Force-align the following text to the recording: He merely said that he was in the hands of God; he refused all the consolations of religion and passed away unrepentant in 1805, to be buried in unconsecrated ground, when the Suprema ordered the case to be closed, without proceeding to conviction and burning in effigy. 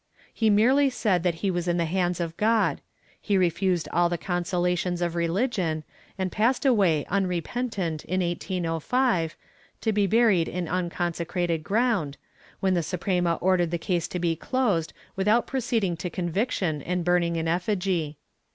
He 0.33 0.49
merely 0.49 0.89
said 0.89 1.21
that 1.21 1.35
he 1.45 1.51
was 1.51 1.67
in 1.67 1.77
the 1.77 1.85
hands 1.85 2.19
of 2.19 2.35
God; 2.35 2.81
he 3.21 3.37
refused 3.37 3.87
all 3.93 4.09
the 4.09 4.17
consolations 4.17 4.99
of 4.99 5.13
religion 5.13 5.83
and 6.17 6.31
passed 6.31 6.65
away 6.65 7.05
unrepentant 7.07 8.03
in 8.05 8.19
1805, 8.21 9.35
to 9.81 9.91
be 9.93 10.07
buried 10.07 10.47
in 10.47 10.67
unconsecrated 10.67 11.61
ground, 11.61 12.17
when 12.61 12.73
the 12.73 12.81
Suprema 12.81 13.35
ordered 13.41 13.69
the 13.69 13.77
case 13.77 14.07
to 14.07 14.17
be 14.17 14.35
closed, 14.35 14.91
without 15.15 15.45
proceeding 15.45 15.95
to 15.97 16.09
conviction 16.09 16.81
and 16.81 17.05
burning 17.05 17.35
in 17.35 17.47
effigy. 17.47 18.17